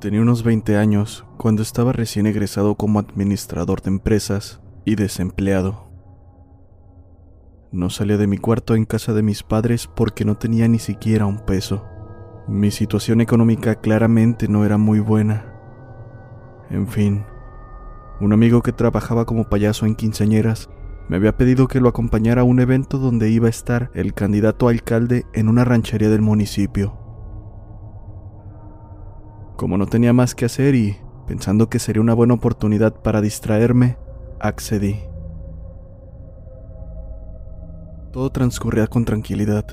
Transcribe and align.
Tenía 0.00 0.22
unos 0.22 0.44
20 0.44 0.78
años 0.78 1.26
cuando 1.36 1.60
estaba 1.60 1.92
recién 1.92 2.26
egresado 2.26 2.74
como 2.74 3.00
administrador 3.00 3.82
de 3.82 3.90
empresas 3.90 4.62
y 4.86 4.94
desempleado. 4.94 5.90
No 7.70 7.90
salía 7.90 8.16
de 8.16 8.26
mi 8.26 8.38
cuarto 8.38 8.74
en 8.74 8.86
casa 8.86 9.12
de 9.12 9.22
mis 9.22 9.42
padres 9.42 9.90
porque 9.94 10.24
no 10.24 10.38
tenía 10.38 10.68
ni 10.68 10.78
siquiera 10.78 11.26
un 11.26 11.44
peso. 11.44 11.86
Mi 12.48 12.70
situación 12.70 13.20
económica 13.20 13.74
claramente 13.74 14.48
no 14.48 14.64
era 14.64 14.78
muy 14.78 15.00
buena. 15.00 15.52
En 16.70 16.88
fin, 16.88 17.26
un 18.22 18.32
amigo 18.32 18.62
que 18.62 18.72
trabajaba 18.72 19.26
como 19.26 19.50
payaso 19.50 19.84
en 19.84 19.96
quinceañeras 19.96 20.70
me 21.10 21.16
había 21.16 21.36
pedido 21.36 21.68
que 21.68 21.80
lo 21.80 21.90
acompañara 21.90 22.40
a 22.40 22.44
un 22.44 22.60
evento 22.60 22.96
donde 22.96 23.28
iba 23.28 23.48
a 23.48 23.50
estar 23.50 23.90
el 23.92 24.14
candidato 24.14 24.66
a 24.66 24.70
alcalde 24.70 25.26
en 25.34 25.50
una 25.50 25.66
ranchería 25.66 26.08
del 26.08 26.22
municipio. 26.22 26.99
Como 29.60 29.76
no 29.76 29.84
tenía 29.84 30.14
más 30.14 30.34
que 30.34 30.46
hacer 30.46 30.74
y 30.74 30.96
pensando 31.28 31.68
que 31.68 31.78
sería 31.78 32.00
una 32.00 32.14
buena 32.14 32.32
oportunidad 32.32 32.94
para 33.02 33.20
distraerme, 33.20 33.98
accedí. 34.40 35.00
Todo 38.10 38.30
transcurría 38.30 38.86
con 38.86 39.04
tranquilidad. 39.04 39.66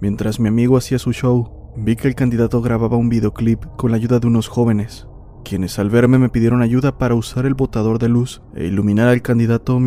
Mientras 0.00 0.40
mi 0.40 0.48
amigo 0.48 0.78
hacía 0.78 0.98
su 0.98 1.12
show, 1.12 1.70
vi 1.76 1.96
que 1.96 2.08
el 2.08 2.14
candidato 2.14 2.62
grababa 2.62 2.96
un 2.96 3.10
videoclip 3.10 3.62
con 3.76 3.90
la 3.90 3.98
ayuda 3.98 4.20
de 4.20 4.26
unos 4.26 4.48
jóvenes, 4.48 5.06
quienes 5.44 5.78
al 5.78 5.90
verme 5.90 6.16
me 6.16 6.30
pidieron 6.30 6.62
ayuda 6.62 6.96
para 6.96 7.14
usar 7.14 7.44
el 7.44 7.52
botador 7.52 7.98
de 7.98 8.08
luz 8.08 8.40
e 8.54 8.64
iluminar 8.64 9.08
al 9.08 9.20
candidato 9.20 9.86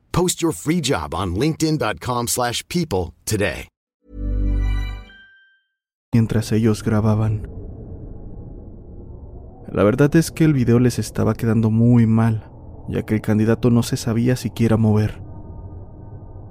Post 0.11 0.41
your 0.41 0.53
free 0.53 0.81
job 0.81 1.13
on 1.13 1.35
linkedin.com/people 1.35 2.27
slash 2.27 2.63
people 2.67 3.13
today. 3.25 3.71
mientras 6.13 6.51
ellos 6.51 6.83
grababan. 6.83 7.47
La 9.71 9.83
verdad 9.83 10.13
es 10.17 10.31
que 10.31 10.43
el 10.43 10.53
video 10.53 10.79
les 10.79 10.99
estaba 10.99 11.33
quedando 11.33 11.71
muy 11.71 12.05
mal, 12.05 12.51
ya 12.89 13.03
que 13.03 13.15
el 13.15 13.21
candidato 13.21 13.69
no 13.69 13.81
se 13.83 13.95
sabía 13.95 14.35
siquiera 14.35 14.75
mover. 14.75 15.21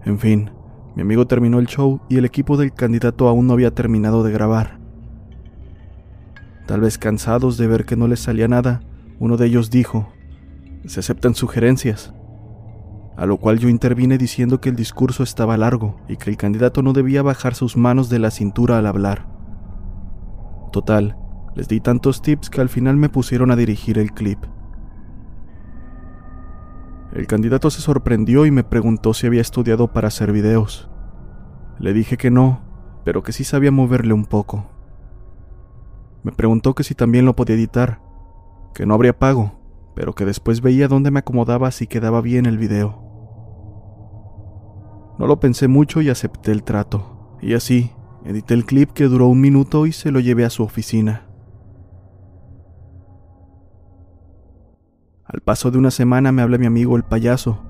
En 0.06 0.18
fin, 0.18 0.50
mi 0.96 1.02
amigo 1.02 1.26
terminó 1.26 1.58
el 1.58 1.66
show 1.66 2.00
y 2.08 2.16
el 2.16 2.24
equipo 2.24 2.56
del 2.56 2.72
candidato 2.72 3.28
aún 3.28 3.46
no 3.46 3.52
había 3.52 3.74
terminado 3.74 4.22
de 4.22 4.32
grabar. 4.32 4.80
Tal 6.66 6.80
vez 6.80 6.96
cansados 6.96 7.58
de 7.58 7.66
ver 7.66 7.84
que 7.84 7.96
no 7.96 8.08
les 8.08 8.20
salía 8.20 8.48
nada, 8.48 8.80
uno 9.18 9.36
de 9.36 9.46
ellos 9.46 9.68
dijo, 9.68 10.08
se 10.86 11.00
aceptan 11.00 11.34
sugerencias. 11.34 12.14
A 13.20 13.26
lo 13.26 13.36
cual 13.36 13.58
yo 13.58 13.68
intervine 13.68 14.16
diciendo 14.16 14.62
que 14.62 14.70
el 14.70 14.76
discurso 14.76 15.22
estaba 15.22 15.58
largo 15.58 16.00
y 16.08 16.16
que 16.16 16.30
el 16.30 16.38
candidato 16.38 16.80
no 16.80 16.94
debía 16.94 17.20
bajar 17.20 17.54
sus 17.54 17.76
manos 17.76 18.08
de 18.08 18.18
la 18.18 18.30
cintura 18.30 18.78
al 18.78 18.86
hablar. 18.86 19.28
Total, 20.72 21.18
les 21.54 21.68
di 21.68 21.80
tantos 21.80 22.22
tips 22.22 22.48
que 22.48 22.62
al 22.62 22.70
final 22.70 22.96
me 22.96 23.10
pusieron 23.10 23.50
a 23.50 23.56
dirigir 23.56 23.98
el 23.98 24.12
clip. 24.12 24.38
El 27.12 27.26
candidato 27.26 27.68
se 27.68 27.82
sorprendió 27.82 28.46
y 28.46 28.50
me 28.50 28.64
preguntó 28.64 29.12
si 29.12 29.26
había 29.26 29.42
estudiado 29.42 29.92
para 29.92 30.08
hacer 30.08 30.32
videos. 30.32 30.88
Le 31.78 31.92
dije 31.92 32.16
que 32.16 32.30
no, 32.30 32.62
pero 33.04 33.22
que 33.22 33.32
sí 33.32 33.44
sabía 33.44 33.70
moverle 33.70 34.14
un 34.14 34.24
poco. 34.24 34.70
Me 36.22 36.32
preguntó 36.32 36.74
que 36.74 36.84
si 36.84 36.94
también 36.94 37.26
lo 37.26 37.36
podía 37.36 37.56
editar, 37.56 38.00
que 38.72 38.86
no 38.86 38.94
habría 38.94 39.18
pago, 39.18 39.60
pero 39.94 40.14
que 40.14 40.24
después 40.24 40.62
veía 40.62 40.88
dónde 40.88 41.10
me 41.10 41.18
acomodaba 41.18 41.70
si 41.70 41.86
quedaba 41.86 42.22
bien 42.22 42.46
el 42.46 42.56
video. 42.56 43.09
No 45.20 45.26
lo 45.26 45.38
pensé 45.38 45.68
mucho 45.68 46.00
y 46.00 46.08
acepté 46.08 46.50
el 46.50 46.62
trato. 46.62 47.36
Y 47.42 47.52
así, 47.52 47.90
edité 48.24 48.54
el 48.54 48.64
clip 48.64 48.92
que 48.92 49.04
duró 49.04 49.26
un 49.26 49.38
minuto 49.38 49.84
y 49.84 49.92
se 49.92 50.10
lo 50.10 50.18
llevé 50.18 50.46
a 50.46 50.50
su 50.50 50.62
oficina. 50.62 51.26
Al 55.26 55.42
paso 55.42 55.70
de 55.70 55.76
una 55.76 55.90
semana 55.90 56.32
me 56.32 56.40
habla 56.40 56.56
mi 56.56 56.64
amigo 56.64 56.96
el 56.96 57.02
payaso 57.02 57.62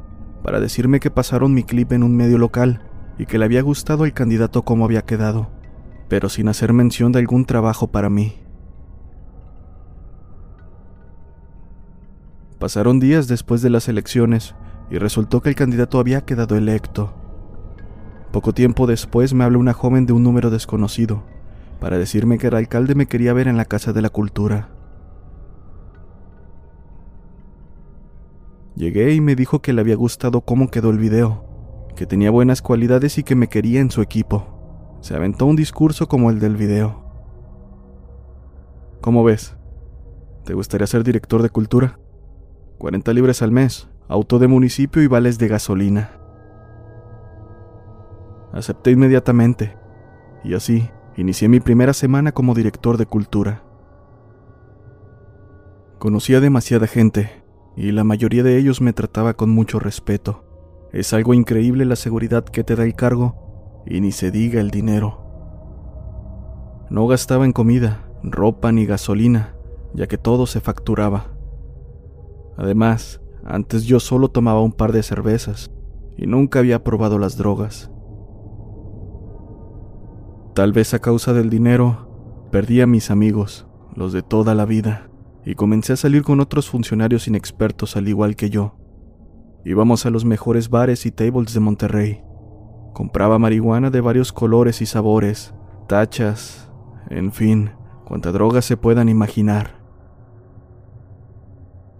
para 0.44 0.60
decirme 0.60 1.00
que 1.00 1.10
pasaron 1.10 1.52
mi 1.52 1.64
clip 1.64 1.90
en 1.90 2.04
un 2.04 2.14
medio 2.14 2.38
local 2.38 2.88
y 3.18 3.26
que 3.26 3.36
le 3.36 3.46
había 3.46 3.62
gustado 3.62 4.04
al 4.04 4.12
candidato 4.12 4.62
como 4.64 4.84
había 4.84 5.02
quedado, 5.02 5.50
pero 6.08 6.28
sin 6.28 6.46
hacer 6.46 6.72
mención 6.72 7.10
de 7.10 7.18
algún 7.18 7.46
trabajo 7.46 7.88
para 7.88 8.08
mí. 8.08 8.34
Pasaron 12.60 13.00
días 13.00 13.26
después 13.26 13.60
de 13.60 13.70
las 13.70 13.88
elecciones 13.88 14.54
y 14.88 14.98
resultó 14.98 15.42
que 15.42 15.48
el 15.48 15.56
candidato 15.56 15.98
había 15.98 16.24
quedado 16.24 16.56
electo. 16.56 17.19
Poco 18.32 18.52
tiempo 18.52 18.86
después 18.86 19.34
me 19.34 19.42
habla 19.42 19.58
una 19.58 19.72
joven 19.72 20.06
de 20.06 20.12
un 20.12 20.22
número 20.22 20.50
desconocido 20.50 21.24
para 21.80 21.98
decirme 21.98 22.38
que 22.38 22.46
el 22.46 22.54
alcalde 22.54 22.94
me 22.94 23.06
quería 23.06 23.32
ver 23.32 23.48
en 23.48 23.56
la 23.56 23.64
Casa 23.64 23.92
de 23.92 24.02
la 24.02 24.10
Cultura. 24.10 24.68
Llegué 28.76 29.14
y 29.14 29.20
me 29.20 29.34
dijo 29.34 29.60
que 29.60 29.72
le 29.72 29.80
había 29.80 29.96
gustado 29.96 30.42
cómo 30.42 30.70
quedó 30.70 30.90
el 30.90 30.98
video, 30.98 31.44
que 31.96 32.06
tenía 32.06 32.30
buenas 32.30 32.62
cualidades 32.62 33.18
y 33.18 33.24
que 33.24 33.34
me 33.34 33.48
quería 33.48 33.80
en 33.80 33.90
su 33.90 34.00
equipo. 34.00 34.98
Se 35.00 35.16
aventó 35.16 35.46
un 35.46 35.56
discurso 35.56 36.06
como 36.06 36.30
el 36.30 36.38
del 36.38 36.56
video. 36.56 37.02
¿Cómo 39.00 39.24
ves? 39.24 39.56
¿Te 40.44 40.54
gustaría 40.54 40.86
ser 40.86 41.02
director 41.02 41.42
de 41.42 41.50
cultura? 41.50 41.98
40 42.78 43.12
libres 43.12 43.42
al 43.42 43.50
mes, 43.50 43.88
auto 44.08 44.38
de 44.38 44.46
municipio 44.46 45.02
y 45.02 45.08
vales 45.08 45.38
de 45.38 45.48
gasolina. 45.48 46.19
Acepté 48.52 48.90
inmediatamente, 48.90 49.76
y 50.42 50.54
así 50.54 50.90
inicié 51.16 51.48
mi 51.48 51.60
primera 51.60 51.92
semana 51.92 52.32
como 52.32 52.54
director 52.54 52.96
de 52.96 53.06
cultura. 53.06 53.62
Conocía 55.98 56.40
demasiada 56.40 56.86
gente, 56.86 57.44
y 57.76 57.92
la 57.92 58.04
mayoría 58.04 58.42
de 58.42 58.56
ellos 58.56 58.80
me 58.80 58.92
trataba 58.92 59.34
con 59.34 59.50
mucho 59.50 59.78
respeto. 59.78 60.44
Es 60.92 61.12
algo 61.12 61.34
increíble 61.34 61.84
la 61.84 61.96
seguridad 61.96 62.44
que 62.44 62.64
te 62.64 62.74
da 62.74 62.84
el 62.84 62.94
cargo, 62.94 63.82
y 63.86 64.00
ni 64.00 64.12
se 64.12 64.30
diga 64.30 64.60
el 64.60 64.70
dinero. 64.70 65.20
No 66.90 67.06
gastaba 67.06 67.44
en 67.44 67.52
comida, 67.52 68.04
ropa 68.22 68.72
ni 68.72 68.86
gasolina, 68.86 69.54
ya 69.94 70.06
que 70.06 70.18
todo 70.18 70.46
se 70.46 70.60
facturaba. 70.60 71.26
Además, 72.56 73.20
antes 73.44 73.84
yo 73.84 74.00
solo 74.00 74.28
tomaba 74.28 74.60
un 74.60 74.72
par 74.72 74.92
de 74.92 75.02
cervezas 75.02 75.70
y 76.16 76.26
nunca 76.26 76.58
había 76.58 76.84
probado 76.84 77.18
las 77.18 77.36
drogas. 77.36 77.90
Tal 80.60 80.74
vez 80.74 80.92
a 80.92 80.98
causa 80.98 81.32
del 81.32 81.48
dinero, 81.48 82.46
perdí 82.52 82.82
a 82.82 82.86
mis 82.86 83.10
amigos, 83.10 83.66
los 83.94 84.12
de 84.12 84.20
toda 84.20 84.54
la 84.54 84.66
vida, 84.66 85.08
y 85.42 85.54
comencé 85.54 85.94
a 85.94 85.96
salir 85.96 86.22
con 86.22 86.38
otros 86.38 86.68
funcionarios 86.68 87.26
inexpertos 87.28 87.96
al 87.96 88.08
igual 88.08 88.36
que 88.36 88.50
yo. 88.50 88.74
Íbamos 89.64 90.04
a 90.04 90.10
los 90.10 90.26
mejores 90.26 90.68
bares 90.68 91.06
y 91.06 91.12
tables 91.12 91.54
de 91.54 91.60
Monterrey. 91.60 92.22
Compraba 92.92 93.38
marihuana 93.38 93.88
de 93.88 94.02
varios 94.02 94.34
colores 94.34 94.82
y 94.82 94.84
sabores, 94.84 95.54
tachas, 95.88 96.70
en 97.08 97.32
fin, 97.32 97.70
cuanta 98.04 98.30
droga 98.30 98.60
se 98.60 98.76
puedan 98.76 99.08
imaginar. 99.08 99.80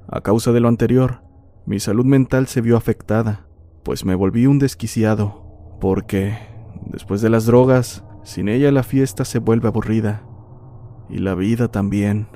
A 0.07 0.21
causa 0.21 0.53
de 0.53 0.61
lo 0.61 0.69
anterior, 0.69 1.23
mi 1.65 1.81
salud 1.81 2.05
mental 2.05 2.47
se 2.47 2.61
vio 2.61 2.77
afectada, 2.77 3.47
pues 3.85 4.05
me 4.05 4.15
volví 4.15 4.45
un 4.45 4.59
desquiciado, 4.59 5.79
porque, 5.81 6.37
después 6.93 7.23
de 7.23 7.31
las 7.31 7.47
drogas, 7.47 8.05
sin 8.31 8.49
ella 8.49 8.71
la 8.73 8.83
fiesta 8.83 9.25
se 9.25 9.39
vuelve 9.39 9.69
aburrida, 9.69 10.23
y 11.09 11.19
la 11.19 11.35
vida 11.35 11.69
también. 11.69 12.29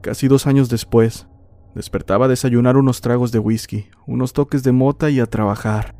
Casi 0.00 0.28
dos 0.28 0.46
años 0.46 0.68
después, 0.68 1.28
despertaba 1.74 2.26
a 2.26 2.28
desayunar 2.28 2.76
unos 2.76 3.00
tragos 3.00 3.32
de 3.32 3.38
whisky, 3.38 3.88
unos 4.06 4.32
toques 4.32 4.62
de 4.62 4.72
mota 4.72 5.10
y 5.10 5.20
a 5.20 5.26
trabajar. 5.26 5.94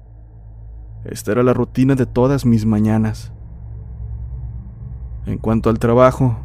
Esta 1.04 1.32
era 1.32 1.42
la 1.42 1.54
rutina 1.54 1.94
de 1.94 2.06
todas 2.06 2.44
mis 2.44 2.66
mañanas. 2.66 3.32
En 5.26 5.38
cuanto 5.38 5.70
al 5.70 5.78
trabajo, 5.78 6.36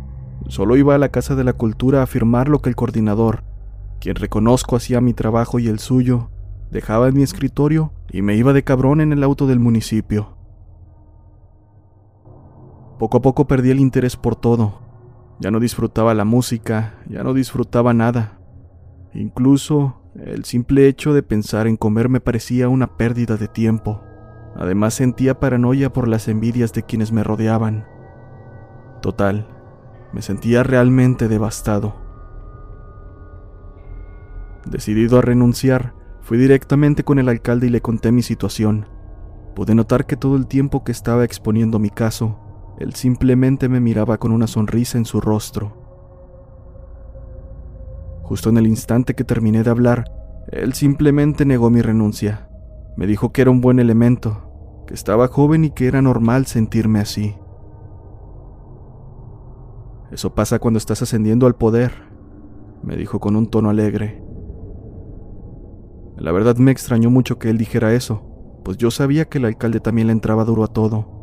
Solo 0.47 0.77
iba 0.77 0.93
a 0.93 0.99
la 0.99 1.09
Casa 1.09 1.35
de 1.35 1.43
la 1.43 1.53
Cultura 1.53 2.03
a 2.03 2.07
firmar 2.07 2.49
lo 2.49 2.59
que 2.59 2.69
el 2.69 2.75
coordinador, 2.75 3.43
quien 3.99 4.15
reconozco 4.15 4.75
hacía 4.75 5.01
mi 5.01 5.13
trabajo 5.13 5.57
y 5.57 5.67
el 5.67 5.79
suyo, 5.79 6.29
dejaba 6.71 7.07
en 7.07 7.15
mi 7.15 7.23
escritorio 7.23 7.93
y 8.11 8.21
me 8.21 8.35
iba 8.35 8.53
de 8.53 8.63
cabrón 8.63 9.01
en 9.01 9.11
el 9.11 9.23
auto 9.23 9.47
del 9.47 9.59
municipio. 9.59 10.34
Poco 12.97 13.17
a 13.17 13.21
poco 13.21 13.45
perdí 13.45 13.71
el 13.71 13.79
interés 13.79 14.15
por 14.15 14.35
todo. 14.35 14.79
Ya 15.39 15.51
no 15.51 15.59
disfrutaba 15.59 16.13
la 16.13 16.23
música, 16.23 16.93
ya 17.09 17.23
no 17.23 17.33
disfrutaba 17.33 17.93
nada. 17.93 18.39
Incluso 19.13 20.01
el 20.15 20.45
simple 20.45 20.87
hecho 20.87 21.13
de 21.13 21.23
pensar 21.23 21.67
en 21.67 21.75
comer 21.75 22.07
me 22.07 22.21
parecía 22.21 22.69
una 22.69 22.95
pérdida 22.95 23.35
de 23.35 23.49
tiempo. 23.49 24.01
Además 24.55 24.93
sentía 24.93 25.39
paranoia 25.39 25.91
por 25.91 26.07
las 26.07 26.29
envidias 26.29 26.71
de 26.71 26.83
quienes 26.83 27.11
me 27.11 27.23
rodeaban. 27.23 27.85
Total, 29.01 29.47
me 30.13 30.21
sentía 30.21 30.63
realmente 30.63 31.27
devastado. 31.27 31.95
Decidido 34.65 35.19
a 35.19 35.21
renunciar, 35.21 35.93
fui 36.21 36.37
directamente 36.37 37.03
con 37.03 37.19
el 37.19 37.27
alcalde 37.27 37.67
y 37.67 37.69
le 37.69 37.81
conté 37.81 38.13
mi 38.13 38.21
situación. 38.21 38.87
Pude 39.53 39.75
notar 39.75 40.05
que 40.05 40.15
todo 40.15 40.37
el 40.37 40.47
tiempo 40.47 40.85
que 40.85 40.93
estaba 40.93 41.25
exponiendo 41.25 41.77
mi 41.77 41.89
caso, 41.89 42.39
él 42.79 42.93
simplemente 42.93 43.69
me 43.69 43.79
miraba 43.79 44.17
con 44.17 44.31
una 44.31 44.47
sonrisa 44.47 44.97
en 44.97 45.05
su 45.05 45.21
rostro. 45.21 45.85
Justo 48.23 48.49
en 48.49 48.57
el 48.57 48.67
instante 48.67 49.13
que 49.13 49.23
terminé 49.23 49.63
de 49.63 49.69
hablar, 49.69 50.11
él 50.51 50.73
simplemente 50.73 51.45
negó 51.45 51.69
mi 51.69 51.81
renuncia. 51.81 52.49
Me 52.97 53.07
dijo 53.07 53.31
que 53.31 53.41
era 53.41 53.51
un 53.51 53.61
buen 53.61 53.79
elemento, 53.79 54.83
que 54.87 54.93
estaba 54.93 55.27
joven 55.27 55.65
y 55.65 55.69
que 55.71 55.87
era 55.87 56.01
normal 56.01 56.45
sentirme 56.47 56.99
así. 56.99 57.35
Eso 60.11 60.33
pasa 60.35 60.59
cuando 60.59 60.77
estás 60.77 61.01
ascendiendo 61.01 61.47
al 61.47 61.55
poder, 61.55 61.93
me 62.83 62.95
dijo 62.95 63.19
con 63.19 63.35
un 63.35 63.47
tono 63.47 63.69
alegre. 63.69 64.23
La 66.17 66.31
verdad 66.31 66.55
me 66.57 66.71
extrañó 66.71 67.09
mucho 67.09 67.37
que 67.39 67.49
él 67.49 67.57
dijera 67.57 67.93
eso, 67.93 68.23
pues 68.63 68.77
yo 68.77 68.91
sabía 68.91 69.25
que 69.25 69.37
el 69.37 69.45
alcalde 69.45 69.79
también 69.79 70.07
le 70.07 70.13
entraba 70.13 70.45
duro 70.45 70.63
a 70.63 70.67
todo, 70.67 71.14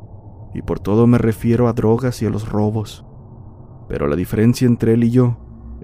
y 0.54 0.62
por 0.62 0.80
todo 0.80 1.06
me 1.06 1.18
refiero 1.18 1.68
a 1.68 1.72
drogas 1.72 2.22
y 2.22 2.26
a 2.26 2.30
los 2.30 2.48
robos. 2.48 3.04
Pero 3.88 4.06
la 4.06 4.16
diferencia 4.16 4.66
entre 4.66 4.94
él 4.94 5.04
y 5.04 5.10
yo 5.10 5.38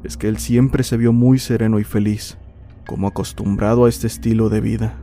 es 0.04 0.16
que 0.16 0.28
él 0.28 0.38
siempre 0.38 0.84
se 0.84 0.96
vio 0.96 1.12
muy 1.12 1.38
sereno 1.38 1.78
y 1.78 1.84
feliz, 1.84 2.38
como 2.86 3.08
acostumbrado 3.08 3.84
a 3.84 3.88
este 3.88 4.06
estilo 4.06 4.48
de 4.48 4.60
vida. 4.60 4.98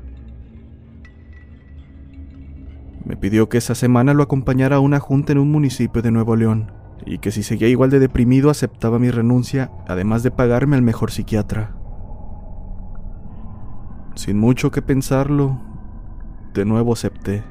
Me 3.06 3.18
pidió 3.18 3.50
que 3.50 3.60
esa 3.60 3.76
semana 3.76 4.14
lo 4.14 4.24
acompañara 4.24 4.78
a 4.78 4.80
una 4.80 5.00
junta 5.00 5.34
en 5.34 5.38
un 5.38 5.52
municipio 5.52 6.02
de 6.02 6.12
Nuevo 6.12 6.36
León, 6.36 6.72
y 7.06 7.20
que 7.20 7.32
si 7.32 7.44
seguía 7.44 7.68
igual 7.68 7.92
de 7.92 8.00
deprimido 8.00 8.50
aceptaba 8.50 8.98
mi 8.98 9.12
renuncia, 9.12 9.72
además 9.88 10.24
de 10.24 10.32
pagarme 10.32 10.76
al 10.76 10.82
mejor 10.82 11.12
psiquiatra. 11.12 11.76
Sin 14.16 14.40
mucho 14.40 14.72
que 14.72 14.82
pensarlo, 14.82 15.60
de 16.54 16.66
nuevo 16.66 16.94
acepté. 16.94 17.44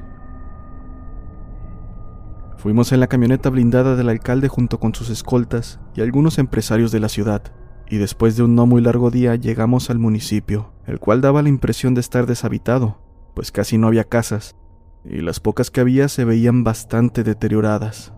Fuimos 2.65 2.91
en 2.91 2.99
la 2.99 3.05
camioneta 3.05 3.51
blindada 3.51 3.95
del 3.95 4.09
alcalde 4.09 4.47
junto 4.47 4.79
con 4.79 4.95
sus 4.95 5.11
escoltas 5.11 5.79
y 5.93 6.01
algunos 6.01 6.39
empresarios 6.39 6.91
de 6.91 6.99
la 6.99 7.09
ciudad, 7.09 7.53
y 7.87 7.97
después 7.97 8.37
de 8.37 8.41
un 8.41 8.55
no 8.55 8.65
muy 8.65 8.81
largo 8.81 9.11
día 9.11 9.35
llegamos 9.35 9.91
al 9.91 9.99
municipio, 9.99 10.73
el 10.87 10.99
cual 10.99 11.21
daba 11.21 11.43
la 11.43 11.49
impresión 11.49 11.93
de 11.93 12.01
estar 12.01 12.25
deshabitado, 12.25 12.97
pues 13.35 13.51
casi 13.51 13.77
no 13.77 13.85
había 13.85 14.05
casas, 14.05 14.55
y 15.03 15.21
las 15.21 15.39
pocas 15.39 15.69
que 15.69 15.79
había 15.79 16.07
se 16.07 16.25
veían 16.25 16.63
bastante 16.63 17.23
deterioradas. 17.23 18.13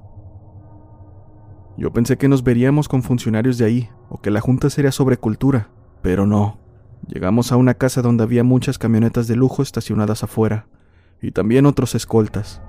Yo 1.75 1.91
pensé 1.91 2.15
que 2.17 2.29
nos 2.29 2.41
veríamos 2.41 2.87
con 2.87 3.03
funcionarios 3.03 3.57
de 3.57 3.65
ahí, 3.65 3.89
o 4.07 4.21
que 4.21 4.31
la 4.31 4.39
junta 4.39 4.69
sería 4.69 4.93
sobre 4.93 5.17
cultura, 5.17 5.71
pero 6.01 6.25
no. 6.25 6.57
Llegamos 7.05 7.51
a 7.51 7.57
una 7.57 7.73
casa 7.73 8.01
donde 8.01 8.23
había 8.23 8.45
muchas 8.45 8.77
camionetas 8.77 9.27
de 9.27 9.35
lujo 9.35 9.61
estacionadas 9.61 10.23
afuera, 10.23 10.69
y 11.21 11.31
también 11.31 11.65
otros 11.65 11.95
escoltas. 11.95 12.61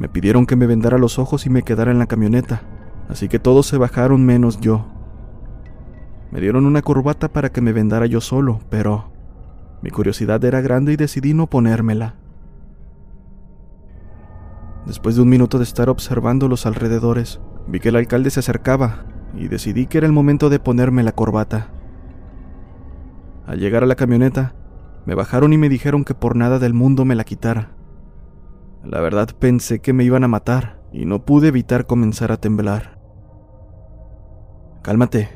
Me 0.00 0.08
pidieron 0.08 0.46
que 0.46 0.56
me 0.56 0.66
vendara 0.66 0.96
los 0.96 1.18
ojos 1.18 1.44
y 1.44 1.50
me 1.50 1.62
quedara 1.62 1.90
en 1.90 1.98
la 1.98 2.06
camioneta, 2.06 2.62
así 3.10 3.28
que 3.28 3.38
todos 3.38 3.66
se 3.66 3.76
bajaron 3.76 4.24
menos 4.24 4.58
yo. 4.58 4.86
Me 6.30 6.40
dieron 6.40 6.64
una 6.64 6.80
corbata 6.80 7.28
para 7.28 7.52
que 7.52 7.60
me 7.60 7.74
vendara 7.74 8.06
yo 8.06 8.22
solo, 8.22 8.60
pero 8.70 9.12
mi 9.82 9.90
curiosidad 9.90 10.42
era 10.42 10.62
grande 10.62 10.94
y 10.94 10.96
decidí 10.96 11.34
no 11.34 11.48
ponérmela. 11.48 12.14
Después 14.86 15.16
de 15.16 15.20
un 15.20 15.28
minuto 15.28 15.58
de 15.58 15.64
estar 15.64 15.90
observando 15.90 16.48
los 16.48 16.64
alrededores, 16.64 17.38
Vi 17.66 17.78
que 17.78 17.90
el 17.90 17.96
alcalde 17.96 18.30
se 18.30 18.40
acercaba 18.40 19.04
y 19.36 19.48
decidí 19.48 19.84
que 19.84 19.98
era 19.98 20.06
el 20.06 20.14
momento 20.14 20.48
de 20.48 20.60
ponerme 20.60 21.02
la 21.02 21.12
corbata. 21.12 21.68
Al 23.46 23.58
llegar 23.58 23.82
a 23.82 23.86
la 23.86 23.96
camioneta, 23.96 24.54
me 25.04 25.14
bajaron 25.14 25.52
y 25.52 25.58
me 25.58 25.68
dijeron 25.68 26.04
que 26.04 26.14
por 26.14 26.36
nada 26.36 26.58
del 26.58 26.72
mundo 26.72 27.04
me 27.04 27.16
la 27.16 27.24
quitara. 27.24 27.72
La 28.84 29.00
verdad 29.00 29.28
pensé 29.38 29.80
que 29.80 29.92
me 29.92 30.04
iban 30.04 30.24
a 30.24 30.28
matar 30.28 30.80
y 30.92 31.04
no 31.04 31.24
pude 31.24 31.48
evitar 31.48 31.86
comenzar 31.86 32.32
a 32.32 32.38
temblar. 32.38 32.98
Cálmate, 34.82 35.28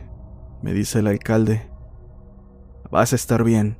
me 0.63 0.73
dice 0.73 1.01
el 1.01 1.07
alcalde. 1.07 1.71
Vas 2.91 3.13
a 3.13 3.17
estar 3.17 3.45
bien. 3.45 3.77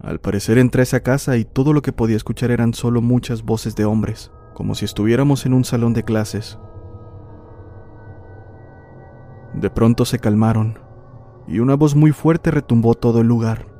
Al 0.00 0.20
parecer 0.20 0.58
entré 0.58 0.82
a 0.82 0.84
esa 0.84 1.00
casa 1.00 1.36
y 1.36 1.44
todo 1.44 1.72
lo 1.72 1.82
que 1.82 1.92
podía 1.92 2.16
escuchar 2.16 2.50
eran 2.50 2.74
solo 2.74 3.02
muchas 3.02 3.42
voces 3.42 3.74
de 3.76 3.84
hombres 3.84 4.30
como 4.54 4.74
si 4.74 4.84
estuviéramos 4.84 5.46
en 5.46 5.54
un 5.54 5.64
salón 5.64 5.92
de 5.92 6.04
clases. 6.04 6.58
De 9.54 9.70
pronto 9.70 10.04
se 10.04 10.18
calmaron 10.18 10.78
y 11.46 11.58
una 11.58 11.74
voz 11.74 11.94
muy 11.94 12.12
fuerte 12.12 12.50
retumbó 12.50 12.94
todo 12.94 13.20
el 13.20 13.26
lugar. 13.26 13.71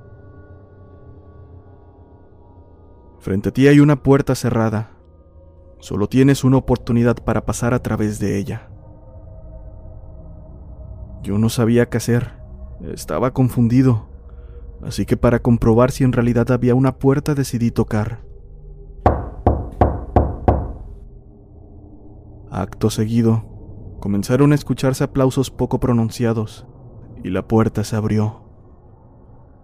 Frente 3.23 3.51
a 3.51 3.53
ti 3.53 3.69
hay 3.69 3.79
una 3.79 4.03
puerta 4.03 4.35
cerrada. 4.35 4.91
Solo 5.79 6.09
tienes 6.09 6.43
una 6.43 6.57
oportunidad 6.57 7.15
para 7.15 7.47
pasar 7.47 7.73
a 7.73 7.81
través 7.81 8.19
de 8.19 8.37
ella. 8.37 8.69
Yo 11.23 11.39
no 11.39 11.49
sabía 11.49 11.89
qué 11.89 11.99
hacer. 11.99 12.33
Estaba 12.81 13.33
confundido. 13.33 14.09
Así 14.83 15.07
que 15.07 15.17
para 15.17 15.39
comprobar 15.39 15.93
si 15.93 16.03
en 16.03 16.13
realidad 16.13 16.51
había 16.51 16.75
una 16.75 16.99
puerta 16.99 17.37
decidí 17.37 17.71
tocar. 17.71 18.25
Acto 22.51 22.91
seguido, 22.91 23.45
comenzaron 24.01 24.51
a 24.51 24.57
escucharse 24.57 25.05
aplausos 25.05 25.53
poco 25.53 25.79
pronunciados 25.79 26.67
y 27.23 27.31
la 27.31 27.47
puerta 27.47 27.85
se 27.85 27.95
abrió. 27.95 28.43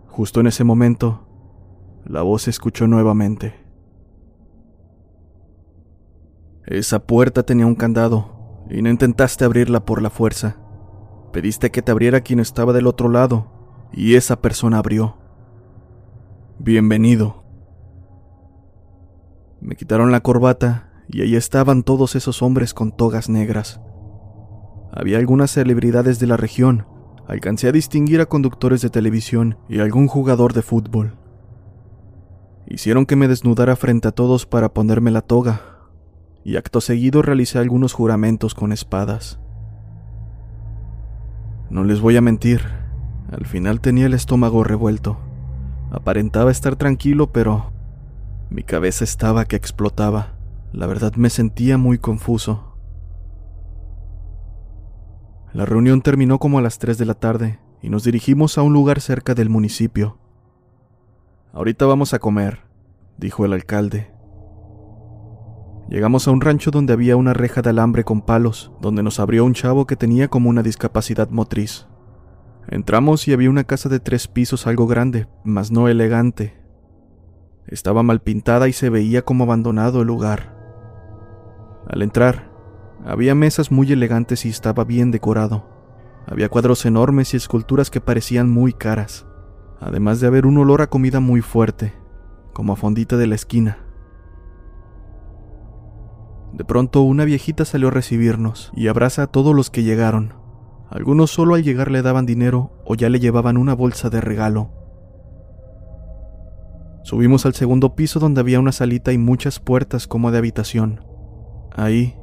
Justo 0.07 0.39
en 0.39 0.47
ese 0.47 0.63
momento, 0.63 1.28
la 2.05 2.23
voz 2.23 2.43
se 2.43 2.51
escuchó 2.51 2.87
nuevamente. 2.87 3.55
Esa 6.67 6.99
puerta 7.07 7.43
tenía 7.45 7.67
un 7.67 7.75
candado 7.75 8.65
y 8.71 8.83
no 8.83 8.91
intentaste 8.91 9.45
abrirla 9.45 9.85
por 9.85 10.03
la 10.03 10.11
fuerza. 10.11 10.57
Pediste 11.33 11.71
que 11.71 11.83
te 11.83 11.93
abriera 11.93 12.21
quien 12.21 12.41
estaba 12.41 12.73
del 12.73 12.87
otro 12.87 13.09
lado 13.09 13.89
y 13.93 14.17
esa 14.17 14.41
persona 14.41 14.79
abrió. 14.79 15.17
Bienvenido. 16.59 17.45
Me 19.61 19.77
quitaron 19.77 20.13
la 20.13 20.21
corbata 20.21 20.91
y 21.09 21.23
ahí 21.23 21.37
estaban 21.37 21.83
todos 21.83 22.17
esos 22.17 22.43
hombres 22.43 22.75
con 22.75 22.95
togas 22.95 23.29
negras. 23.29 23.81
Había 24.93 25.19
algunas 25.19 25.51
celebridades 25.51 26.19
de 26.19 26.27
la 26.27 26.37
región. 26.37 26.87
Alcancé 27.27 27.69
a 27.69 27.73
distinguir 27.73 28.21
a 28.21 28.27
conductores 28.27 28.81
de 28.81 28.91
televisión 28.91 29.59
y 29.69 29.81
algún 29.81 30.07
jugador 30.07 30.53
de 30.53 30.63
fútbol. 30.63 31.19
Hicieron 32.71 33.07
que 33.07 33.17
me 33.17 33.29
desnudara 33.29 33.77
frente 33.77 34.09
a 34.09 34.13
todos 34.13 34.45
para 34.45 34.75
ponerme 34.75 35.11
la 35.11 35.23
toga, 35.23 35.63
y 36.45 36.57
acto 36.57 36.83
seguido 36.83 37.23
realicé 37.23 37.59
algunos 37.59 37.95
juramentos 37.95 38.55
con 38.55 38.73
espadas. 38.73 39.41
No 41.71 41.83
les 41.83 42.03
voy 42.03 42.19
a 42.19 42.21
mentir, 42.21 42.61
al 43.33 43.47
final 43.47 43.81
tenía 43.81 44.05
el 44.05 44.13
estómago 44.13 44.65
revuelto. 44.65 45.17
Aparentaba 45.91 46.51
estar 46.51 46.77
tranquilo, 46.77 47.33
pero 47.33 47.73
mi 48.51 48.63
cabeza 48.63 49.03
estaba 49.03 49.47
que 49.47 49.57
explotaba. 49.57 50.35
La 50.73 50.87
verdad 50.87 51.15
me 51.15 51.31
sentía 51.31 51.79
muy 51.79 51.97
confuso. 51.97 52.77
La 55.55 55.65
reunión 55.65 56.03
terminó 56.03 56.39
como 56.39 56.59
a 56.59 56.63
las 56.63 56.79
3 56.79 56.99
de 56.99 57.07
la 57.07 57.15
tarde 57.15 57.61
y 57.81 57.89
nos 57.89 58.05
dirigimos 58.05 58.59
a 58.59 58.63
un 58.63 58.75
lugar 58.75 59.01
cerca 59.01 59.35
del 59.35 59.49
municipio. 59.49 60.19
Ahorita 61.53 61.87
vamos 61.87 62.15
a 62.15 62.19
comer, 62.19 62.61
dijo 63.17 63.45
el 63.45 63.53
alcalde. 63.53 64.13
Llegamos 65.89 66.29
a 66.29 66.31
un 66.31 66.43
rancho 66.43 66.71
donde 66.71 66.93
había 66.93 67.17
una 67.17 67.33
reja 67.33 67.63
de 67.63 67.71
alambre 67.71 68.05
con 68.05 68.21
palos, 68.21 68.71
donde 68.81 69.03
nos 69.03 69.19
abrió 69.19 69.45
un 69.45 69.55
chavo 69.55 69.87
que 69.87 69.97
tenía 69.97 70.29
como 70.29 70.51
una 70.51 70.63
discapacidad 70.63 71.31
motriz. 71.31 71.87
Entramos 72.69 73.27
y 73.27 73.33
había 73.33 73.49
una 73.49 73.65
casa 73.65 73.89
de 73.89 73.99
tres 73.99 74.29
pisos 74.29 74.67
algo 74.67 74.87
grande, 74.87 75.27
mas 75.43 75.71
no 75.71 75.89
elegante. 75.89 76.63
Estaba 77.67 78.03
mal 78.03 78.21
pintada 78.21 78.69
y 78.69 78.75
se 78.75 78.91
veía 78.91 79.23
como 79.23 79.45
abandonado 79.45 80.03
el 80.03 80.07
lugar. 80.07 80.55
Al 81.89 82.03
entrar, 82.03 82.53
había 83.07 83.35
mesas 83.35 83.71
muy 83.73 83.91
elegantes 83.91 84.45
y 84.45 84.51
estaba 84.51 84.85
bien 84.85 85.11
decorado. 85.11 85.67
Había 86.27 86.51
cuadros 86.51 86.85
enormes 86.85 87.33
y 87.33 87.39
esculturas 87.39 87.89
que 87.89 88.03
parecían 88.03 88.51
muy 88.51 88.75
caras, 88.75 89.27
además 89.81 90.21
de 90.21 90.27
haber 90.27 90.47
un 90.47 90.59
olor 90.59 90.83
a 90.83 90.89
comida 90.89 91.21
muy 91.21 91.41
fuerte, 91.41 91.93
como 92.53 92.73
a 92.73 92.77
fondita 92.77 93.17
de 93.17 93.27
la 93.27 93.35
esquina. 93.35 93.79
De 96.53 96.65
pronto 96.65 97.03
una 97.03 97.25
viejita 97.25 97.65
salió 97.65 97.89
a 97.89 97.93
recibirnos 97.93 98.73
y 98.75 98.89
abraza 98.89 99.25
a 99.25 99.27
todos 99.27 99.55
los 99.55 99.71
que 99.71 99.83
llegaron. 99.83 100.35
Algunos 100.91 101.31
solo 101.31 101.55
al 101.55 101.63
llegar 101.63 101.91
le 101.91 102.03
daban 102.03 102.27
dinero 102.27 102.73
o 102.85 102.95
ya 102.95 103.11
le 103.11 103.21
llevaban 103.21 103.57
una 103.57 103.75
bolsa 103.75 104.09
de 104.09 104.21
regalo. 104.21 104.71
Subimos 107.05 107.47
al 107.47 107.55
segundo 107.55 107.95
piso 107.95 108.21
donde 108.21 108.41
había 108.41 108.61
una 108.61 108.73
salita 108.73 109.13
y 109.13 109.19
muchas 109.19 109.61
puertas 109.61 110.07
como 110.07 110.31
de 110.31 110.39
habitación. 110.39 111.05
Ahí 111.75 112.17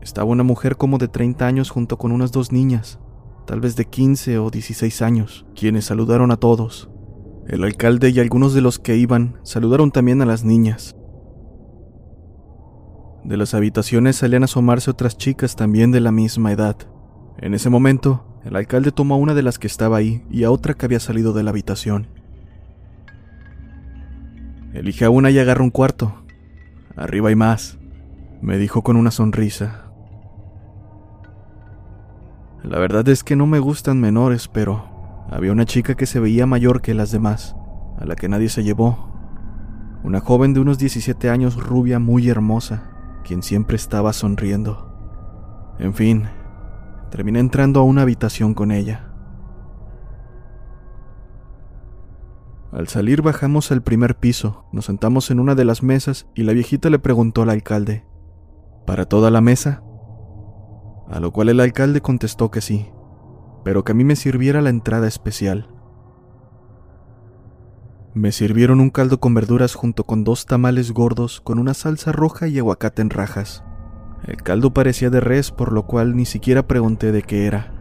estaba 0.00 0.30
una 0.30 0.44
mujer 0.44 0.76
como 0.76 0.98
de 0.98 1.08
30 1.08 1.46
años 1.46 1.70
junto 1.70 1.98
con 1.98 2.12
unas 2.12 2.32
dos 2.32 2.52
niñas, 2.52 2.98
tal 3.48 3.60
vez 3.60 3.76
de 3.76 3.86
15 3.86 4.38
o 4.40 4.50
16 4.50 5.00
años, 5.00 5.46
quienes 5.56 5.86
saludaron 5.86 6.30
a 6.30 6.36
todos. 6.36 6.90
El 7.46 7.64
alcalde 7.64 8.10
y 8.10 8.20
algunos 8.20 8.52
de 8.52 8.60
los 8.60 8.78
que 8.78 8.96
iban 8.96 9.38
saludaron 9.42 9.90
también 9.90 10.20
a 10.20 10.26
las 10.26 10.44
niñas. 10.44 10.94
De 13.24 13.38
las 13.38 13.54
habitaciones 13.54 14.16
salían 14.16 14.42
a 14.42 14.44
asomarse 14.44 14.90
otras 14.90 15.16
chicas 15.16 15.56
también 15.56 15.92
de 15.92 16.00
la 16.00 16.12
misma 16.12 16.52
edad. 16.52 16.76
En 17.38 17.54
ese 17.54 17.70
momento, 17.70 18.38
el 18.44 18.54
alcalde 18.54 18.92
tomó 18.92 19.14
a 19.14 19.18
una 19.18 19.32
de 19.32 19.42
las 19.42 19.58
que 19.58 19.66
estaba 19.66 19.96
ahí 19.96 20.22
y 20.30 20.44
a 20.44 20.50
otra 20.50 20.74
que 20.74 20.84
había 20.84 21.00
salido 21.00 21.32
de 21.32 21.42
la 21.42 21.48
habitación. 21.48 22.06
Elige 24.74 25.06
a 25.06 25.10
una 25.10 25.30
y 25.30 25.38
agarra 25.38 25.64
un 25.64 25.70
cuarto. 25.70 26.22
Arriba 26.96 27.30
hay 27.30 27.34
más, 27.34 27.78
me 28.42 28.58
dijo 28.58 28.82
con 28.82 28.98
una 28.98 29.10
sonrisa. 29.10 29.87
La 32.62 32.78
verdad 32.78 33.08
es 33.08 33.22
que 33.22 33.36
no 33.36 33.46
me 33.46 33.60
gustan 33.60 34.00
menores, 34.00 34.48
pero 34.48 35.26
había 35.30 35.52
una 35.52 35.64
chica 35.64 35.94
que 35.94 36.06
se 36.06 36.20
veía 36.20 36.46
mayor 36.46 36.82
que 36.82 36.94
las 36.94 37.12
demás, 37.12 37.54
a 37.98 38.04
la 38.04 38.16
que 38.16 38.28
nadie 38.28 38.48
se 38.48 38.64
llevó. 38.64 39.12
Una 40.02 40.20
joven 40.20 40.54
de 40.54 40.60
unos 40.60 40.78
17 40.78 41.30
años 41.30 41.56
rubia 41.56 41.98
muy 41.98 42.28
hermosa, 42.28 42.90
quien 43.24 43.42
siempre 43.42 43.76
estaba 43.76 44.12
sonriendo. 44.12 45.76
En 45.78 45.94
fin, 45.94 46.24
terminé 47.10 47.38
entrando 47.38 47.80
a 47.80 47.84
una 47.84 48.02
habitación 48.02 48.54
con 48.54 48.72
ella. 48.72 49.12
Al 52.72 52.88
salir 52.88 53.22
bajamos 53.22 53.72
al 53.72 53.82
primer 53.82 54.16
piso, 54.16 54.66
nos 54.72 54.86
sentamos 54.86 55.30
en 55.30 55.40
una 55.40 55.54
de 55.54 55.64
las 55.64 55.82
mesas 55.82 56.26
y 56.34 56.42
la 56.42 56.52
viejita 56.52 56.90
le 56.90 56.98
preguntó 56.98 57.42
al 57.42 57.50
alcalde, 57.50 58.04
¿para 58.86 59.06
toda 59.06 59.30
la 59.30 59.40
mesa? 59.40 59.82
A 61.10 61.20
lo 61.20 61.32
cual 61.32 61.48
el 61.48 61.60
alcalde 61.60 62.00
contestó 62.00 62.50
que 62.50 62.60
sí, 62.60 62.90
pero 63.64 63.84
que 63.84 63.92
a 63.92 63.94
mí 63.94 64.04
me 64.04 64.16
sirviera 64.16 64.60
la 64.60 64.70
entrada 64.70 65.08
especial. 65.08 65.68
Me 68.14 68.32
sirvieron 68.32 68.80
un 68.80 68.90
caldo 68.90 69.20
con 69.20 69.34
verduras 69.34 69.74
junto 69.74 70.04
con 70.04 70.24
dos 70.24 70.46
tamales 70.46 70.92
gordos 70.92 71.40
con 71.40 71.58
una 71.58 71.74
salsa 71.74 72.12
roja 72.12 72.48
y 72.48 72.58
aguacate 72.58 73.00
en 73.00 73.10
rajas. 73.10 73.62
El 74.24 74.42
caldo 74.42 74.74
parecía 74.74 75.08
de 75.10 75.20
res, 75.20 75.50
por 75.50 75.72
lo 75.72 75.86
cual 75.86 76.16
ni 76.16 76.24
siquiera 76.24 76.66
pregunté 76.66 77.12
de 77.12 77.22
qué 77.22 77.46
era. 77.46 77.72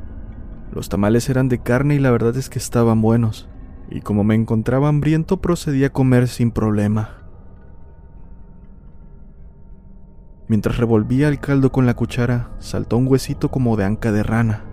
Los 0.71 0.89
tamales 0.89 1.29
eran 1.29 1.49
de 1.49 1.59
carne 1.59 1.95
y 1.95 1.99
la 1.99 2.11
verdad 2.11 2.37
es 2.37 2.49
que 2.49 2.59
estaban 2.59 3.01
buenos, 3.01 3.49
y 3.89 4.01
como 4.01 4.23
me 4.23 4.35
encontraba 4.35 4.89
hambriento 4.89 5.41
procedí 5.41 5.83
a 5.83 5.91
comer 5.91 6.27
sin 6.27 6.51
problema. 6.51 7.16
Mientras 10.47 10.77
revolvía 10.77 11.27
el 11.27 11.39
caldo 11.39 11.71
con 11.71 11.85
la 11.85 11.93
cuchara, 11.93 12.51
saltó 12.59 12.97
un 12.97 13.07
huesito 13.07 13.51
como 13.51 13.75
de 13.75 13.83
anca 13.83 14.11
de 14.13 14.23
rana. 14.23 14.63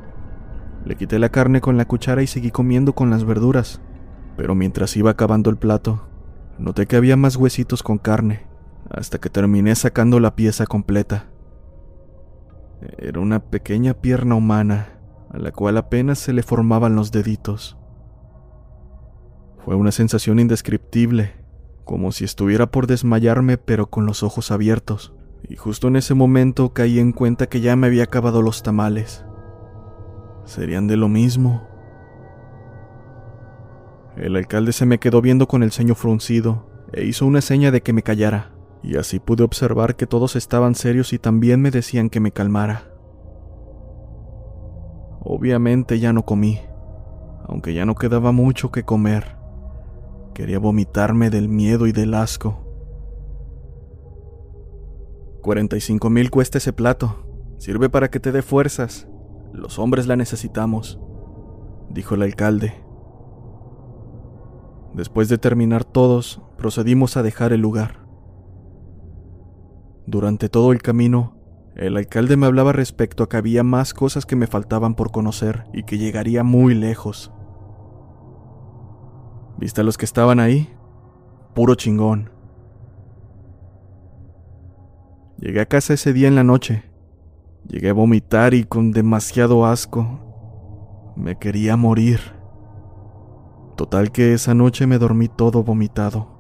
Le 0.85 0.97
quité 0.97 1.19
la 1.19 1.31
carne 1.31 1.61
con 1.61 1.77
la 1.77 1.87
cuchara 1.87 2.23
y 2.23 2.29
seguí 2.29 2.51
comiendo 2.51 2.95
con 2.95 3.11
las 3.11 3.25
verduras, 3.25 3.81
pero 4.37 4.55
mientras 4.55 4.97
iba 4.97 5.11
acabando 5.11 5.51
el 5.51 5.57
plato, 5.57 6.07
noté 6.59 6.87
que 6.87 6.97
había 6.97 7.17
más 7.17 7.37
huesitos 7.37 7.83
con 7.83 7.99
carne, 7.99 8.47
hasta 8.89 9.19
que 9.19 9.31
terminé 9.31 9.75
sacando 9.75 10.21
la 10.21 10.37
pieza 10.37 10.67
completa. 10.67 11.27
Era 12.99 13.19
una 13.19 13.41
pequeña 13.41 13.95
pierna 13.95 14.37
humana, 14.37 14.99
a 15.31 15.39
la 15.39 15.51
cual 15.51 15.77
apenas 15.79 16.19
se 16.19 16.33
le 16.33 16.45
formaban 16.45 16.95
los 16.95 17.11
deditos. 17.11 17.77
Fue 19.65 19.75
una 19.75 19.91
sensación 19.91 20.39
indescriptible, 20.39 21.33
como 21.85 22.13
si 22.13 22.25
estuviera 22.25 22.71
por 22.71 22.87
desmayarme 22.87 23.59
pero 23.59 23.87
con 23.87 24.07
los 24.07 24.23
ojos 24.23 24.51
abiertos, 24.51 25.15
y 25.49 25.57
justo 25.57 25.89
en 25.89 25.97
ese 25.97 26.15
momento 26.15 26.73
caí 26.73 26.99
en 26.99 27.13
cuenta 27.13 27.49
que 27.49 27.61
ya 27.61 27.77
me 27.77 27.87
había 27.87 28.05
acabado 28.05 28.43
los 28.43 28.63
tamales. 28.63 29.25
¿Serían 30.45 30.87
de 30.87 30.97
lo 30.97 31.09
mismo? 31.09 31.69
El 34.17 34.37
alcalde 34.37 34.73
se 34.73 34.87
me 34.87 34.99
quedó 34.99 35.21
viendo 35.21 35.49
con 35.49 35.63
el 35.63 35.73
ceño 35.73 35.95
fruncido 35.95 36.71
e 36.93 37.05
hizo 37.05 37.27
una 37.27 37.41
seña 37.41 37.71
de 37.71 37.83
que 37.83 37.93
me 37.93 38.03
callara, 38.03 38.53
y 38.83 38.97
así 38.97 39.19
pude 39.19 39.43
observar 39.43 39.97
que 39.97 40.07
todos 40.07 40.37
estaban 40.37 40.75
serios 40.75 41.13
y 41.13 41.19
también 41.19 41.61
me 41.61 41.71
decían 41.71 42.11
que 42.11 42.21
me 42.21 42.31
calmara. 42.31 42.91
Obviamente 45.21 45.99
ya 45.99 46.13
no 46.13 46.25
comí, 46.25 46.61
aunque 47.47 47.75
ya 47.75 47.87
no 47.87 47.95
quedaba 47.95 48.31
mucho 48.31 48.71
que 48.71 48.85
comer. 48.85 49.37
Quería 50.35 50.59
vomitarme 50.59 51.31
del 51.31 51.49
miedo 51.49 51.87
y 51.87 51.93
del 51.93 52.15
asco. 52.15 52.64
45 55.45 56.09
mil 56.09 56.31
cuesta 56.31 56.57
ese 56.57 56.73
plato. 56.73 57.27
Sirve 57.59 57.91
para 57.91 58.11
que 58.11 58.19
te 58.19 58.33
dé 58.33 58.41
fuerzas. 58.41 59.07
Los 59.53 59.79
hombres 59.79 60.07
la 60.07 60.17
necesitamos, 60.17 60.99
dijo 61.91 62.15
el 62.15 62.23
alcalde. 62.23 62.83
Después 64.95 65.29
de 65.29 65.37
terminar 65.37 65.85
todos, 65.85 66.41
procedimos 66.57 67.19
a 67.19 67.23
dejar 67.23 67.53
el 67.53 67.61
lugar. 67.61 68.07
Durante 70.07 70.49
todo 70.49 70.73
el 70.73 70.81
camino, 70.81 71.37
el 71.77 71.99
alcalde 71.99 72.39
me 72.39 72.47
hablaba 72.47 72.73
respecto 72.73 73.23
a 73.23 73.29
que 73.29 73.37
había 73.37 73.63
más 73.63 73.93
cosas 73.93 74.25
que 74.25 74.37
me 74.37 74.47
faltaban 74.47 74.95
por 74.95 75.13
conocer 75.13 75.67
y 75.75 75.83
que 75.83 75.99
llegaría 75.99 76.43
muy 76.43 76.75
lejos. 76.75 77.35
¿Viste 79.59 79.83
a 79.83 79.85
los 79.85 79.99
que 79.99 80.07
estaban 80.07 80.41
ahí? 80.41 80.75
Puro 81.55 81.75
chingón. 81.75 82.34
Llegué 85.39 85.61
a 85.61 85.67
casa 85.67 85.95
ese 85.95 86.13
día 86.13 86.29
en 86.29 86.35
la 86.35 86.45
noche. 86.45 86.85
Llegué 87.69 87.91
a 87.91 87.95
vomitar 87.95 88.55
y 88.55 88.65
con 88.65 88.93
demasiado 88.93 89.67
asco. 89.67 91.13
Me 91.17 91.37
quería 91.39 91.77
morir. 91.77 92.21
Total 93.77 94.13
que 94.13 94.35
esa 94.35 94.55
noche 94.55 94.87
me 94.87 94.99
dormí 94.99 95.29
todo 95.29 95.65
vomitado. 95.65 96.35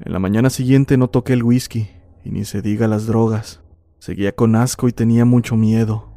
En 0.00 0.12
la 0.12 0.18
mañana 0.18 0.50
siguiente 0.50 0.96
no 0.96 1.08
toqué 1.08 1.34
el 1.34 1.42
whisky, 1.42 1.90
y 2.24 2.30
ni 2.30 2.44
se 2.44 2.62
diga 2.62 2.88
las 2.88 3.06
drogas. 3.06 3.62
Seguía 3.98 4.34
con 4.34 4.56
asco 4.56 4.88
y 4.88 4.92
tenía 4.92 5.24
mucho 5.24 5.56
miedo. 5.56 6.10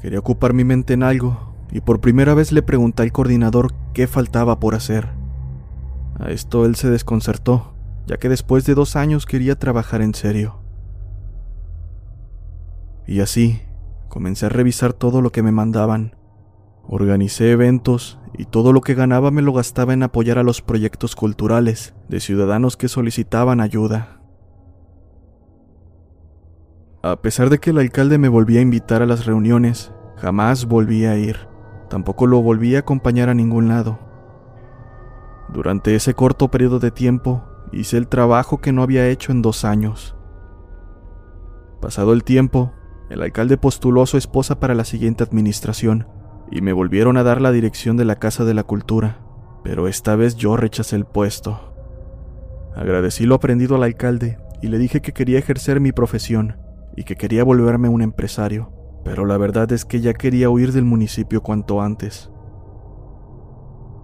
Quería 0.00 0.18
ocupar 0.18 0.52
mi 0.52 0.64
mente 0.64 0.94
en 0.94 1.02
algo, 1.02 1.54
y 1.70 1.80
por 1.80 2.00
primera 2.00 2.34
vez 2.34 2.52
le 2.52 2.62
pregunté 2.62 3.02
al 3.02 3.12
coordinador 3.12 3.72
qué 3.92 4.06
faltaba 4.06 4.60
por 4.60 4.74
hacer. 4.74 5.08
A 6.18 6.30
esto 6.30 6.66
él 6.66 6.76
se 6.76 6.90
desconcertó, 6.90 7.73
ya 8.06 8.16
que 8.18 8.28
después 8.28 8.64
de 8.64 8.74
dos 8.74 8.96
años 8.96 9.26
quería 9.26 9.58
trabajar 9.58 10.02
en 10.02 10.14
serio. 10.14 10.60
Y 13.06 13.20
así, 13.20 13.60
comencé 14.08 14.46
a 14.46 14.50
revisar 14.50 14.92
todo 14.92 15.20
lo 15.20 15.30
que 15.30 15.42
me 15.42 15.52
mandaban. 15.52 16.16
Organicé 16.86 17.50
eventos 17.50 18.18
y 18.36 18.44
todo 18.44 18.72
lo 18.72 18.80
que 18.80 18.94
ganaba 18.94 19.30
me 19.30 19.42
lo 19.42 19.52
gastaba 19.52 19.92
en 19.92 20.02
apoyar 20.02 20.38
a 20.38 20.42
los 20.42 20.60
proyectos 20.60 21.16
culturales 21.16 21.94
de 22.08 22.20
ciudadanos 22.20 22.76
que 22.76 22.88
solicitaban 22.88 23.60
ayuda. 23.60 24.20
A 27.02 27.20
pesar 27.20 27.50
de 27.50 27.58
que 27.58 27.70
el 27.70 27.78
alcalde 27.78 28.18
me 28.18 28.28
volvía 28.28 28.60
a 28.60 28.62
invitar 28.62 29.02
a 29.02 29.06
las 29.06 29.26
reuniones, 29.26 29.92
jamás 30.16 30.64
volví 30.64 31.04
a 31.04 31.16
ir. 31.16 31.36
Tampoco 31.90 32.26
lo 32.26 32.40
volví 32.40 32.76
a 32.76 32.80
acompañar 32.80 33.28
a 33.28 33.34
ningún 33.34 33.68
lado. 33.68 33.98
Durante 35.50 35.94
ese 35.94 36.14
corto 36.14 36.50
periodo 36.50 36.78
de 36.78 36.90
tiempo, 36.90 37.44
hice 37.78 37.96
el 37.96 38.08
trabajo 38.08 38.60
que 38.60 38.72
no 38.72 38.82
había 38.82 39.08
hecho 39.08 39.32
en 39.32 39.42
dos 39.42 39.64
años. 39.64 40.16
Pasado 41.80 42.12
el 42.12 42.24
tiempo, 42.24 42.72
el 43.10 43.22
alcalde 43.22 43.56
postuló 43.56 44.02
a 44.02 44.06
su 44.06 44.16
esposa 44.16 44.58
para 44.58 44.74
la 44.74 44.84
siguiente 44.84 45.22
administración 45.22 46.06
y 46.50 46.60
me 46.60 46.72
volvieron 46.72 47.16
a 47.16 47.22
dar 47.22 47.40
la 47.40 47.52
dirección 47.52 47.96
de 47.96 48.04
la 48.04 48.16
Casa 48.16 48.44
de 48.44 48.54
la 48.54 48.64
Cultura, 48.64 49.18
pero 49.62 49.88
esta 49.88 50.16
vez 50.16 50.36
yo 50.36 50.56
rechacé 50.56 50.96
el 50.96 51.04
puesto. 51.04 51.74
Agradecí 52.74 53.24
lo 53.26 53.34
aprendido 53.34 53.76
al 53.76 53.82
alcalde 53.82 54.38
y 54.62 54.68
le 54.68 54.78
dije 54.78 55.00
que 55.00 55.12
quería 55.12 55.38
ejercer 55.38 55.80
mi 55.80 55.92
profesión 55.92 56.56
y 56.96 57.04
que 57.04 57.16
quería 57.16 57.44
volverme 57.44 57.88
un 57.88 58.02
empresario, 58.02 58.72
pero 59.04 59.26
la 59.26 59.36
verdad 59.36 59.70
es 59.72 59.84
que 59.84 60.00
ya 60.00 60.14
quería 60.14 60.48
huir 60.48 60.72
del 60.72 60.84
municipio 60.84 61.42
cuanto 61.42 61.82
antes. 61.82 62.30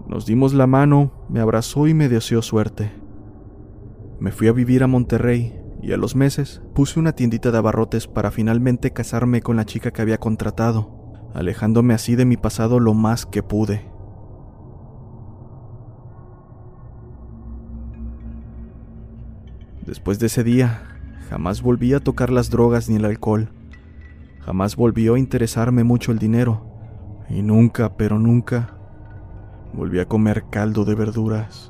Nos 0.06 0.26
dimos 0.26 0.54
la 0.54 0.66
mano, 0.66 1.24
me 1.28 1.40
abrazó 1.40 1.86
y 1.86 1.94
me 1.94 2.08
deseó 2.08 2.42
suerte. 2.42 2.99
Me 4.20 4.32
fui 4.32 4.48
a 4.48 4.52
vivir 4.52 4.82
a 4.82 4.86
Monterrey 4.86 5.58
y 5.80 5.92
a 5.92 5.96
los 5.96 6.14
meses 6.14 6.60
puse 6.74 7.00
una 7.00 7.12
tiendita 7.12 7.50
de 7.50 7.56
abarrotes 7.56 8.06
para 8.06 8.30
finalmente 8.30 8.92
casarme 8.92 9.40
con 9.40 9.56
la 9.56 9.64
chica 9.64 9.92
que 9.92 10.02
había 10.02 10.18
contratado, 10.18 11.30
alejándome 11.32 11.94
así 11.94 12.16
de 12.16 12.26
mi 12.26 12.36
pasado 12.36 12.80
lo 12.80 12.92
más 12.92 13.24
que 13.24 13.42
pude. 13.42 13.90
Después 19.86 20.18
de 20.18 20.26
ese 20.26 20.44
día, 20.44 20.82
jamás 21.30 21.62
volví 21.62 21.94
a 21.94 22.00
tocar 22.00 22.28
las 22.28 22.50
drogas 22.50 22.90
ni 22.90 22.96
el 22.96 23.06
alcohol. 23.06 23.48
Jamás 24.40 24.76
volvió 24.76 25.14
a 25.14 25.18
interesarme 25.18 25.82
mucho 25.82 26.12
el 26.12 26.18
dinero. 26.18 26.66
Y 27.30 27.40
nunca, 27.40 27.96
pero 27.96 28.18
nunca, 28.18 28.76
volví 29.72 29.98
a 29.98 30.04
comer 30.06 30.44
caldo 30.50 30.84
de 30.84 30.94
verduras. 30.94 31.69